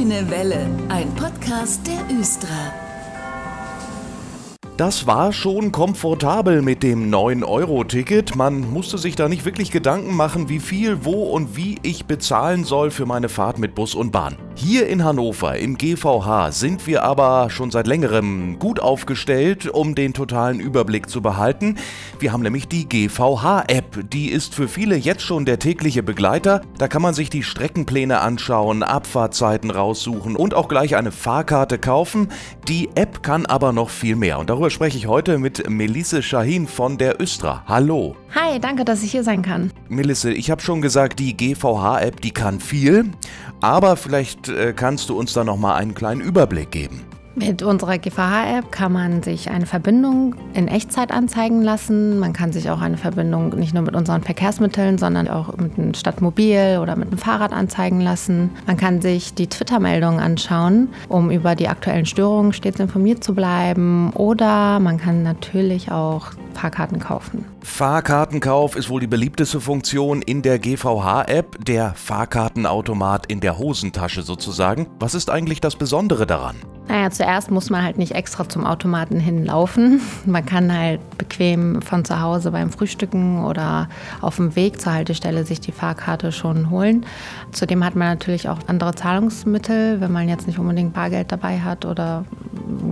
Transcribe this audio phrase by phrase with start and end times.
[0.00, 2.48] Grüne Welle, ein Podcast der Östra.
[4.78, 8.34] Das war schon komfortabel mit dem 9-Euro-Ticket.
[8.34, 12.64] Man musste sich da nicht wirklich Gedanken machen, wie viel, wo und wie ich bezahlen
[12.64, 14.38] soll für meine Fahrt mit Bus und Bahn.
[14.56, 20.12] Hier in Hannover im GVH sind wir aber schon seit längerem gut aufgestellt, um den
[20.12, 21.76] totalen Überblick zu behalten.
[22.18, 24.10] Wir haben nämlich die GVH-App.
[24.10, 26.60] Die ist für viele jetzt schon der tägliche Begleiter.
[26.76, 32.28] Da kann man sich die Streckenpläne anschauen, Abfahrtzeiten raussuchen und auch gleich eine Fahrkarte kaufen.
[32.68, 34.38] Die App kann aber noch viel mehr.
[34.38, 37.64] Und darüber spreche ich heute mit Melisse Shahin von der Östra.
[37.66, 38.14] Hallo.
[38.34, 39.72] Hi, danke, dass ich hier sein kann.
[39.88, 43.06] Melisse, ich habe schon gesagt, die GVH-App, die kann viel.
[43.60, 47.04] Aber vielleicht äh, kannst du uns da noch mal einen kleinen Überblick geben.
[47.36, 52.18] Mit unserer GVH-App kann man sich eine Verbindung in Echtzeit anzeigen lassen.
[52.18, 55.94] Man kann sich auch eine Verbindung nicht nur mit unseren Verkehrsmitteln, sondern auch mit einem
[55.94, 58.50] Stadtmobil oder mit einem Fahrrad anzeigen lassen.
[58.66, 64.10] Man kann sich die Twitter-Meldungen anschauen, um über die aktuellen Störungen stets informiert zu bleiben.
[64.14, 67.44] Oder man kann natürlich auch Fahrkarten kaufen.
[67.62, 74.88] Fahrkartenkauf ist wohl die beliebteste Funktion in der GVH-App, der Fahrkartenautomat in der Hosentasche sozusagen.
[74.98, 76.56] Was ist eigentlich das Besondere daran?
[76.90, 80.00] Naja, zuerst muss man halt nicht extra zum Automaten hinlaufen.
[80.26, 83.88] Man kann halt bequem von zu Hause beim Frühstücken oder
[84.20, 87.06] auf dem Weg zur Haltestelle sich die Fahrkarte schon holen.
[87.52, 90.00] Zudem hat man natürlich auch andere Zahlungsmittel.
[90.00, 92.24] Wenn man jetzt nicht unbedingt Bargeld dabei hat oder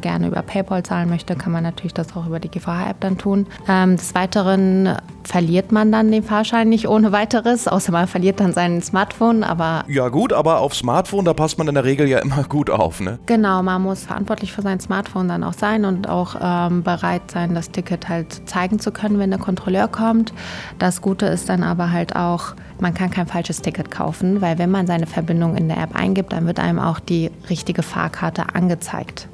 [0.00, 3.46] gerne über PayPal zahlen möchte, kann man natürlich das auch über die GVH-App dann tun.
[3.68, 8.52] Ähm, des Weiteren verliert man dann den Fahrschein nicht ohne weiteres, außer man verliert dann
[8.52, 9.84] sein Smartphone, aber...
[9.88, 13.00] Ja gut, aber auf Smartphone, da passt man in der Regel ja immer gut auf,
[13.00, 13.18] ne?
[13.26, 17.54] Genau, man muss verantwortlich für sein Smartphone dann auch sein und auch ähm, bereit sein,
[17.54, 20.32] das Ticket halt zeigen zu können, wenn der Kontrolleur kommt.
[20.78, 24.70] Das Gute ist dann aber halt auch, man kann kein falsches Ticket kaufen, weil wenn
[24.70, 29.28] man seine Verbindung in der App eingibt, dann wird einem auch die richtige Fahrkarte angezeigt.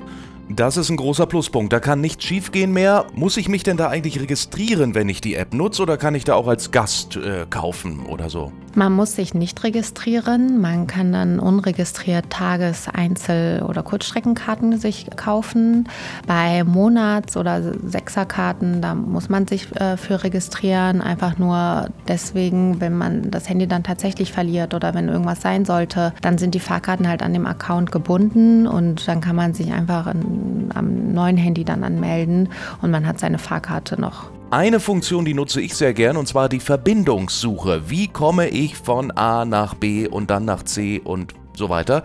[0.51, 1.73] Das ist ein großer Pluspunkt.
[1.73, 3.07] Da kann nichts schiefgehen mehr.
[3.15, 6.25] Muss ich mich denn da eigentlich registrieren, wenn ich die App nutze, oder kann ich
[6.25, 8.51] da auch als Gast äh, kaufen oder so?
[8.79, 10.61] Man muss sich nicht registrieren.
[10.61, 15.89] Man kann dann unregistriert Tages-, Einzel- oder Kurzstreckenkarten sich kaufen.
[16.29, 21.01] Bei Monats- oder Sechserkarten, da muss man sich äh, für registrieren.
[21.01, 26.13] Einfach nur deswegen, wenn man das Handy dann tatsächlich verliert oder wenn irgendwas sein sollte,
[26.23, 30.07] dann sind die Fahrkarten halt an dem Account gebunden und dann kann man sich einfach
[30.07, 32.51] in am neuen Handy dann anmelden
[32.81, 34.38] und man hat seine Fahrkarte noch.
[34.51, 37.91] Eine Funktion, die nutze ich sehr gern, und zwar die Verbindungssuche.
[37.91, 42.05] Wie komme ich von A nach B und dann nach C und so weiter?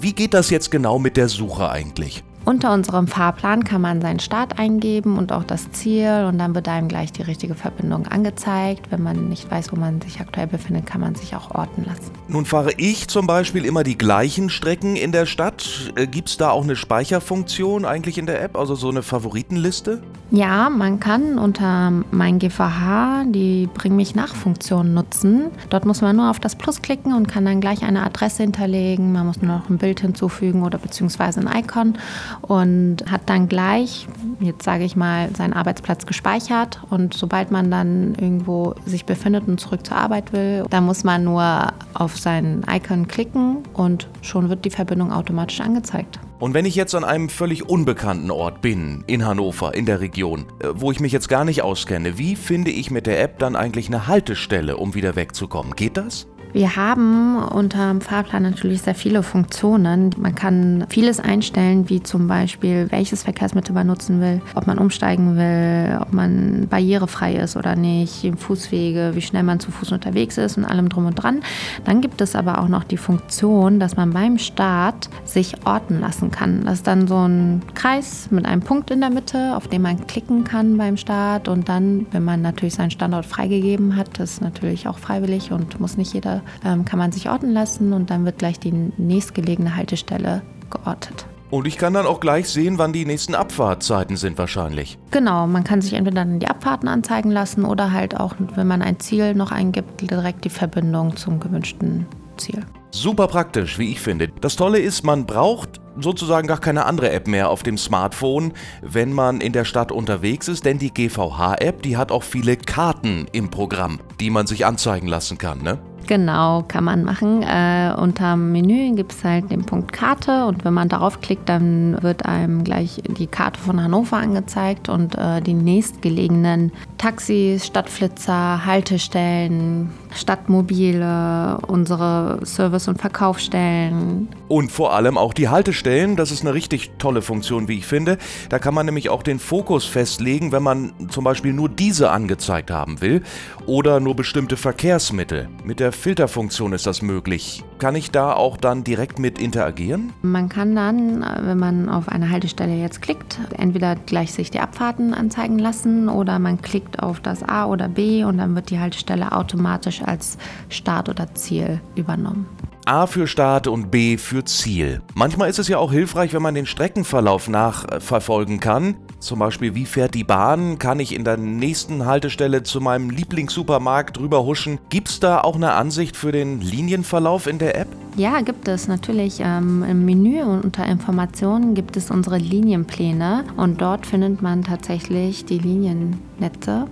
[0.00, 2.24] Wie geht das jetzt genau mit der Suche eigentlich?
[2.44, 6.68] Unter unserem Fahrplan kann man seinen Start eingeben und auch das Ziel und dann wird
[6.68, 8.90] einem gleich die richtige Verbindung angezeigt.
[8.90, 12.10] Wenn man nicht weiß, wo man sich aktuell befindet, kann man sich auch orten lassen.
[12.26, 15.92] Nun fahre ich zum Beispiel immer die gleichen Strecken in der Stadt.
[15.94, 20.02] Äh, Gibt es da auch eine Speicherfunktion eigentlich in der App, also so eine Favoritenliste?
[20.34, 25.50] Ja, man kann unter mein GVH die Bring mich nach Funktion nutzen.
[25.68, 29.12] Dort muss man nur auf das Plus klicken und kann dann gleich eine Adresse hinterlegen.
[29.12, 31.98] Man muss nur noch ein Bild hinzufügen oder beziehungsweise ein Icon
[32.40, 34.06] und hat dann gleich,
[34.40, 36.80] jetzt sage ich mal, seinen Arbeitsplatz gespeichert.
[36.90, 41.24] Und sobald man dann irgendwo sich befindet und zurück zur Arbeit will, dann muss man
[41.24, 46.18] nur auf sein Icon klicken und schon wird die Verbindung automatisch angezeigt.
[46.42, 50.46] Und wenn ich jetzt an einem völlig unbekannten Ort bin, in Hannover, in der Region,
[50.58, 53.54] äh, wo ich mich jetzt gar nicht auskenne, wie finde ich mit der App dann
[53.54, 55.76] eigentlich eine Haltestelle, um wieder wegzukommen?
[55.76, 56.26] Geht das?
[56.54, 60.10] Wir haben unter dem Fahrplan natürlich sehr viele Funktionen.
[60.18, 65.38] Man kann vieles einstellen, wie zum Beispiel, welches Verkehrsmittel man nutzen will, ob man umsteigen
[65.38, 70.58] will, ob man barrierefrei ist oder nicht, Fußwege, wie schnell man zu Fuß unterwegs ist
[70.58, 71.40] und allem drum und dran.
[71.86, 76.30] Dann gibt es aber auch noch die Funktion, dass man beim Start sich orten lassen
[76.30, 76.66] kann.
[76.66, 80.06] Das ist dann so ein Kreis mit einem Punkt in der Mitte, auf den man
[80.06, 84.42] klicken kann beim Start und dann, wenn man natürlich seinen Standort freigegeben hat, das ist
[84.42, 88.24] natürlich auch freiwillig und muss nicht jeder ähm, kann man sich orten lassen und dann
[88.24, 91.26] wird gleich die nächstgelegene Haltestelle geortet.
[91.52, 94.98] Und ich kann dann auch gleich sehen, wann die nächsten Abfahrtzeiten sind wahrscheinlich.
[95.10, 98.80] Genau, man kann sich entweder dann die Abfahrten anzeigen lassen oder halt auch, wenn man
[98.80, 102.06] ein Ziel noch eingibt, direkt die Verbindung zum gewünschten
[102.38, 102.64] Ziel.
[102.90, 104.28] Super praktisch, wie ich finde.
[104.40, 109.12] Das Tolle ist, man braucht sozusagen gar keine andere App mehr auf dem Smartphone, wenn
[109.12, 113.50] man in der Stadt unterwegs ist, denn die GVH-App, die hat auch viele Karten im
[113.50, 115.78] Programm, die man sich anzeigen lassen kann, ne?
[116.06, 117.42] Genau, kann man machen.
[117.42, 122.02] Äh, unter Menü gibt es halt den Punkt Karte und wenn man darauf klickt, dann
[122.02, 129.90] wird einem gleich die Karte von Hannover angezeigt und äh, die nächstgelegenen Taxis, Stadtflitzer, Haltestellen,
[130.14, 134.28] Stadtmobile, unsere Service- und Verkaufsstellen.
[134.48, 136.16] Und vor allem auch die Haltestellen.
[136.16, 138.18] Das ist eine richtig tolle Funktion, wie ich finde.
[138.50, 142.70] Da kann man nämlich auch den Fokus festlegen, wenn man zum Beispiel nur diese angezeigt
[142.70, 143.22] haben will
[143.66, 145.48] oder nur bestimmte Verkehrsmittel.
[145.64, 147.62] Mit der Filterfunktion ist das möglich.
[147.78, 150.12] Kann ich da auch dann direkt mit interagieren?
[150.22, 155.14] Man kann dann, wenn man auf eine Haltestelle jetzt klickt, entweder gleich sich die Abfahrten
[155.14, 159.32] anzeigen lassen oder man klickt auf das A oder B und dann wird die Haltestelle
[159.32, 162.46] automatisch als Start oder Ziel übernommen.
[162.84, 165.02] A für Start und B für Ziel.
[165.14, 168.96] Manchmal ist es ja auch hilfreich, wenn man den Streckenverlauf nachverfolgen kann.
[169.20, 170.80] Zum Beispiel, wie fährt die Bahn?
[170.80, 174.80] Kann ich in der nächsten Haltestelle zu meinem Lieblingssupermarkt drüber huschen?
[174.90, 177.88] Gibt es da auch eine Ansicht für den Linienverlauf in der App?
[178.16, 179.38] Ja, gibt es natürlich.
[179.38, 185.58] Ähm, Im Menü unter Informationen gibt es unsere Linienpläne und dort findet man tatsächlich die
[185.58, 186.86] Liniennetze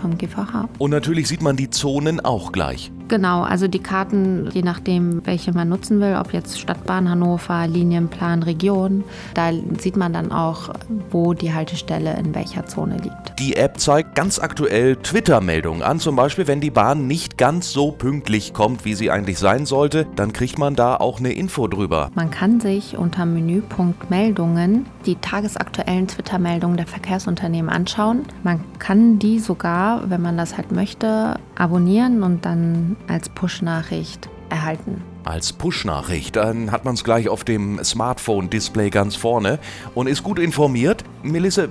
[0.00, 0.68] vom GVH.
[0.78, 2.90] Und natürlich sieht man die Zonen auch gleich.
[3.08, 8.42] Genau, also die Karten, je nachdem, welche man nutzen will, ob jetzt Stadtbahn Hannover, Linienplan,
[8.42, 9.04] Region,
[9.34, 10.70] da sieht man dann auch,
[11.10, 13.38] wo die Haltestelle in welcher Zone liegt.
[13.38, 17.92] Die App zeigt ganz aktuell Twitter-Meldungen an, zum Beispiel, wenn die Bahn nicht ganz so
[17.92, 22.10] pünktlich kommt, wie sie eigentlich sein sollte, dann kriegt man da auch eine Info drüber.
[22.14, 28.22] Man kann sich unter Menüpunkt Meldungen die tagesaktuellen Twitter-Meldungen der Verkehrsunternehmen anschauen.
[28.42, 35.02] Man kann die sogar, wenn man das halt möchte, abonnieren und dann als Push-Nachricht erhalten.
[35.24, 39.58] Als Push-Nachricht, dann hat man es gleich auf dem Smartphone-Display ganz vorne
[39.94, 41.04] und ist gut informiert.
[41.22, 41.70] Melisse,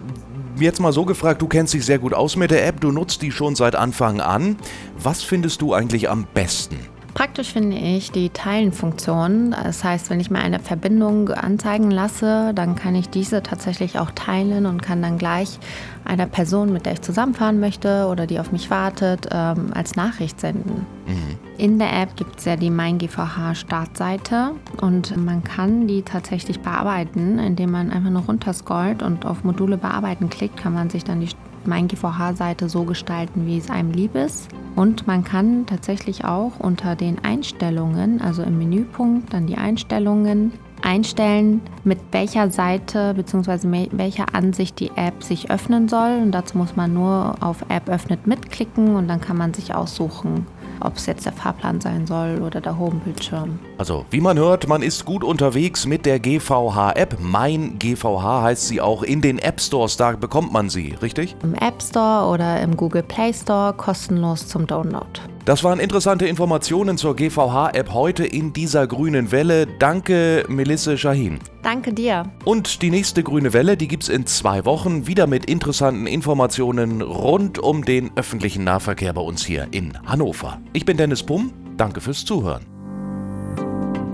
[0.59, 3.21] jetzt mal so gefragt, du kennst dich sehr gut aus mit der App, du nutzt
[3.21, 4.57] die schon seit Anfang an.
[4.97, 6.77] Was findest du eigentlich am besten?
[7.13, 9.51] Praktisch finde ich die Teilen-Funktion.
[9.51, 14.11] Das heißt, wenn ich mir eine Verbindung anzeigen lasse, dann kann ich diese tatsächlich auch
[14.11, 15.59] teilen und kann dann gleich
[16.05, 20.39] einer Person, mit der ich zusammenfahren möchte oder die auf mich wartet, ähm, als Nachricht
[20.39, 20.87] senden.
[21.05, 21.37] Mhm.
[21.57, 24.51] In der App gibt es ja die Mein GVH Startseite
[24.81, 30.29] und man kann die tatsächlich bearbeiten, indem man einfach nur runterscrollt und auf Module bearbeiten
[30.29, 31.29] klickt, kann man sich dann die
[31.63, 34.49] Mein GVH-Seite so gestalten, wie es einem lieb ist.
[34.75, 41.61] Und man kann tatsächlich auch unter den Einstellungen, also im Menüpunkt, dann die Einstellungen einstellen,
[41.83, 43.87] mit welcher Seite bzw.
[43.91, 46.19] welcher Ansicht die App sich öffnen soll.
[46.21, 50.45] Und dazu muss man nur auf App öffnet mitklicken und dann kann man sich aussuchen,
[50.83, 53.59] ob es jetzt der Fahrplan sein soll oder der Homebildschirm.
[53.77, 57.17] Also, wie man hört, man ist gut unterwegs mit der GVH-App.
[57.19, 61.35] Mein GVH heißt sie auch in den App Stores, da bekommt man sie, richtig?
[61.43, 65.19] Im App Store oder im Google Play Store kostenlos zum Download.
[65.45, 69.67] Das waren interessante Informationen zur GVH-App heute in dieser grünen Welle.
[69.67, 71.39] Danke, Melisse Shahin.
[71.63, 72.31] Danke dir.
[72.45, 77.01] Und die nächste grüne Welle, die gibt es in zwei Wochen wieder mit interessanten Informationen
[77.01, 80.61] rund um den öffentlichen Nahverkehr bei uns hier in Hannover.
[80.71, 81.51] Ich bin Dennis Pumm.
[81.75, 82.65] Danke fürs Zuhören.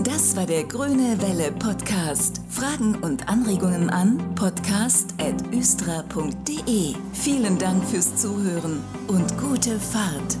[0.02, 2.40] Das war der Grüne Welle Podcast.
[2.48, 6.94] Fragen und Anregungen an podcast.östra.de.
[7.12, 10.36] Vielen Dank fürs Zuhören und gute Fahrt.